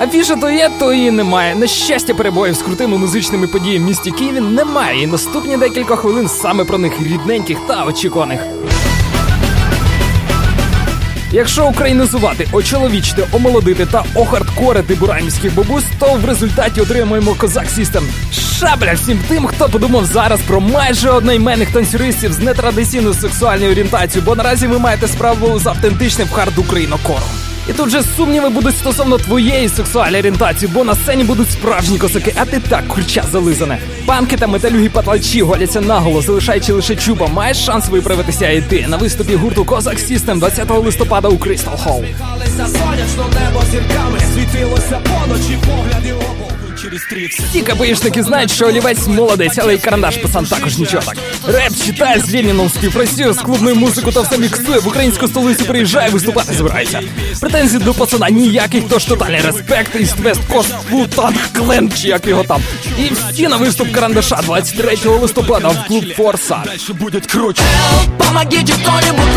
Афіша 0.00 0.36
то 0.36 0.50
є, 0.50 0.70
то 0.78 0.92
і 0.92 1.10
немає. 1.10 1.54
На 1.54 1.66
щастя, 1.66 2.14
перебоїв 2.14 2.54
з 2.54 2.62
крутими 2.62 2.98
музичними 2.98 3.46
подіями 3.46 3.84
в 3.84 3.88
місті 3.88 4.10
Києві 4.10 4.40
немає. 4.40 5.02
І 5.02 5.06
наступні 5.06 5.56
декілька 5.56 5.96
хвилин 5.96 6.28
саме 6.28 6.64
про 6.64 6.78
них 6.78 7.00
рідненьких 7.02 7.58
та 7.66 7.84
очікуваних. 7.84 8.40
Якщо 11.32 11.66
українізувати, 11.66 12.48
очоловічити, 12.52 13.24
омолодити 13.32 13.86
та 13.86 14.04
охардкорити 14.14 14.94
буранівських 14.94 15.54
бабусь, 15.54 15.84
то 15.98 16.14
в 16.14 16.24
результаті 16.24 16.80
отримуємо 16.80 17.34
козак 17.34 17.70
System. 17.70 18.04
Шабля 18.58 18.92
всім 18.92 19.18
тим, 19.28 19.46
хто 19.46 19.68
подумав 19.68 20.04
зараз 20.04 20.40
про 20.40 20.60
майже 20.60 21.10
одноіменних 21.10 21.72
танцюристів 21.72 22.32
з 22.32 22.38
нетрадиційною 22.38 23.14
сексуальною 23.14 23.70
орієнтацією, 23.70 24.26
бо 24.26 24.36
наразі 24.36 24.66
ви 24.66 24.78
маєте 24.78 25.08
справу 25.08 25.58
з 25.58 25.66
автентичним 25.66 26.28
хард 26.28 26.58
українокором. 26.58 27.49
І 27.70 27.72
тут 27.72 27.90
же 27.90 28.02
сумніви 28.16 28.48
будуть 28.48 28.76
стосовно 28.76 29.18
твоєї 29.18 29.68
сексуальної 29.68 30.18
орієнтації, 30.18 30.70
бо 30.74 30.84
на 30.84 30.94
сцені 30.94 31.24
будуть 31.24 31.50
справжні 31.50 31.98
козаки, 31.98 32.34
а 32.36 32.44
ти 32.44 32.60
так 32.68 32.88
курча 32.88 33.24
зализане. 33.32 33.78
Панки 34.06 34.36
та 34.36 34.46
металюги 34.46 34.88
патлачі 34.88 35.42
голяться 35.42 35.80
наголо, 35.80 36.22
залишаючи 36.22 36.72
лише 36.72 36.96
чуба. 36.96 37.26
Маєш 37.26 37.64
шанс 37.64 37.88
виправитися 37.88 38.50
і 38.50 38.62
ти 38.62 38.86
на 38.88 38.96
виступі 38.96 39.34
гурту 39.34 39.64
Козак 39.64 39.98
System 39.98 40.38
20 40.38 40.70
листопада 40.70 41.28
у 41.28 41.38
Crystal 41.38 41.76
Hall. 41.76 42.04
Світилося 44.34 45.00
поночі, 45.04 45.58
погляди 45.66 45.89
обох 47.00 47.08
через 47.08 47.98
стрікси. 47.98 48.10
Ті 48.10 48.22
знають, 48.22 48.50
що 48.50 48.66
олівець 48.66 49.06
молодець, 49.06 49.58
але 49.58 49.74
й 49.74 49.78
карандаш 49.78 50.16
пацан 50.16 50.46
також 50.46 50.78
нічого 50.78 51.02
так. 51.02 51.16
Реп 51.46 51.72
читає 51.86 52.20
з 52.20 52.34
Леніном, 52.34 52.68
співпрацює 52.68 53.32
з 53.32 53.36
клубною 53.36 53.76
музикою 53.76 54.12
та 54.12 54.20
все 54.20 54.38
міксує, 54.38 54.78
в 54.78 54.88
українську 54.88 55.28
столицю 55.28 55.64
приїжджає, 55.64 56.10
виступати 56.10 56.52
збирається. 56.52 57.00
Претензій 57.40 57.78
до 57.78 57.94
пацана 57.94 58.30
ніяких, 58.30 58.84
тож 58.88 59.04
тотальний 59.04 59.40
респект 59.40 60.00
із 60.00 60.12
West 60.12 60.40
Coast 60.52 60.74
Wu-Tang 60.90 61.52
Clan, 61.52 61.92
чи 61.96 62.08
як 62.08 62.26
його 62.26 62.44
там. 62.44 62.62
І 62.98 63.10
всі 63.14 63.48
на 63.48 63.56
виступ 63.56 63.92
карандаша 63.92 64.40
23 64.42 64.96
листопада 65.10 65.68
в 65.68 65.86
клуб 65.88 66.04
Форса. 66.16 66.62
Дальше 66.66 66.92
будет 66.92 67.26
круче. 67.26 67.62
Помогите 68.18 68.72
кто-нибудь, 68.72 69.34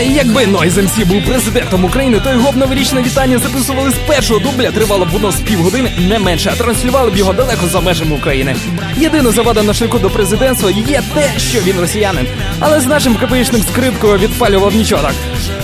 Якби 0.00 0.44
Noise 0.44 0.72
MC 0.72 1.06
був 1.06 1.24
президентом 1.24 1.84
України, 1.84 2.20
то 2.24 2.30
його 2.30 2.52
б 2.52 2.56
новорічне 2.56 3.02
вітання 3.02 3.38
записували 3.38 3.90
з 3.90 3.94
першого 3.94 4.40
дубля, 4.40 4.70
тривало 4.70 5.04
б 5.04 5.08
воно 5.08 5.32
з 5.32 5.40
півгодини 5.40 5.92
не 5.98 6.18
менше, 6.18 6.50
а 6.52 6.56
транслювали 6.56 7.10
б 7.10 7.16
його 7.16 7.32
далеко 7.32 7.66
за 7.66 7.80
межами 7.80 8.16
України. 8.16 8.56
Єдина 8.96 9.30
завада 9.30 9.62
на 9.62 9.74
шляху 9.74 9.98
до 9.98 10.10
президентства 10.10 10.70
є 10.70 11.02
те, 11.14 11.30
що 11.38 11.60
він 11.60 11.80
росіянин. 11.80 12.26
Але 12.60 12.80
з 12.80 12.86
нашим 12.86 13.14
КПІшним 13.14 13.62
скрипкою 13.62 14.18
відпалював 14.18 14.74
нічого 14.74 15.02
так. 15.02 15.14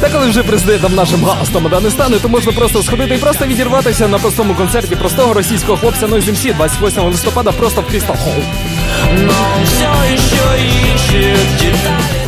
Та 0.00 0.08
коли 0.08 0.28
вже 0.28 0.42
президентом 0.42 0.94
нашим 0.94 1.24
галстом 1.24 1.70
не 1.82 1.90
стане, 1.90 2.16
то 2.18 2.28
можна 2.28 2.52
просто 2.52 2.82
сходити 2.82 3.14
і 3.14 3.18
просто 3.18 3.46
відірватися 3.46 4.08
на 4.08 4.18
простому 4.18 4.54
концерті 4.54 4.96
простого 4.96 5.34
російського 5.34 5.78
хлопця 5.78 6.06
Noise 6.06 6.30
MC 6.30 6.56
28 6.56 7.02
листопада 7.02 7.52
просто 7.52 7.80
в 7.80 7.86
Крістал 7.86 8.16
Холл. 8.16 8.34
Но 9.16 9.32
все 9.64 10.14
еще 10.14 10.44
ищет 10.58 11.58
детали 11.58 12.19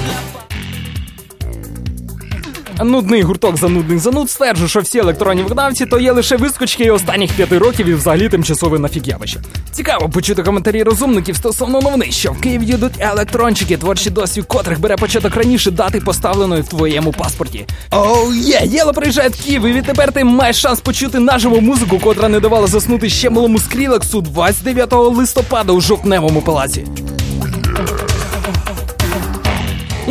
Нудний 2.84 3.22
гурток 3.22 3.56
занудних 3.56 3.98
зануд 3.98 4.30
стверджує, 4.30 4.68
що 4.68 4.80
всі 4.80 4.98
електронні 4.98 5.42
виконавці 5.42 5.86
то 5.86 6.00
є 6.00 6.12
лише 6.12 6.36
вискочки 6.36 6.90
останніх 6.90 7.32
п'яти 7.32 7.58
років 7.58 7.86
і 7.86 7.94
взагалі 7.94 8.28
тимчасове 8.28 8.78
нафігявище. 8.78 9.40
Цікаво 9.72 10.08
почути 10.08 10.42
коментарі 10.42 10.82
розумників 10.82 11.36
стосовно 11.36 11.80
новини, 11.80 12.06
що 12.10 12.32
в 12.32 12.40
Київ 12.40 12.62
їдуть 12.62 12.92
електрончики, 12.98 13.76
творчий 13.76 14.12
досвід 14.12 14.44
котрих 14.44 14.80
бере 14.80 14.96
початок 14.96 15.36
раніше 15.36 15.70
дати 15.70 16.00
поставленої 16.00 16.62
в 16.62 16.68
твоєму 16.68 17.12
паспорті. 17.12 17.66
Оу 17.90 18.34
є, 18.34 18.62
Єло 18.64 18.92
приїжджає 18.92 19.28
в 19.28 19.44
Київ, 19.44 19.66
і 19.66 19.72
відтепер 19.72 20.12
ти 20.12 20.24
маєш 20.24 20.56
шанс 20.56 20.80
почути 20.80 21.18
наживу 21.18 21.60
музику, 21.60 21.98
котра 21.98 22.28
не 22.28 22.40
давала 22.40 22.66
заснути 22.66 23.08
ще 23.08 23.30
малому 23.30 23.58
скрілексу 23.58 24.20
29 24.20 24.92
листопада 24.92 25.72
у 25.72 25.80
жовтневому 25.80 26.42
палаці. 26.42 26.84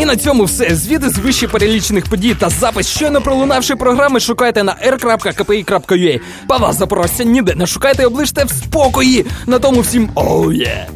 І 0.02 0.06
на 0.06 0.16
цьому 0.16 0.44
все. 0.44 0.76
Звіти 0.76 1.10
з 1.10 1.18
вище 1.18 1.48
перелічених 1.48 2.06
подій 2.06 2.36
та 2.40 2.50
запис 2.50 2.88
щойно 2.88 3.22
пролунавши 3.22 3.76
програми 3.76 4.20
шукайте 4.20 4.64
на 4.64 4.76
r.kpi.ua. 4.86 6.20
Павла 6.48 6.74
Запорожця 6.74 7.24
ніде 7.24 7.56
не 7.56 7.68
шукайте, 7.68 8.06
облиште 8.06 8.44
в 8.46 8.50
спокої. 8.50 9.26
На 9.48 9.60
тому 9.60 9.82
всім 9.82 10.10
оу 10.16 10.52
є. 10.52 10.88